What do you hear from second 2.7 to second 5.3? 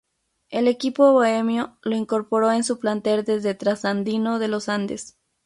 plantel desde Trasandino de Los Andes.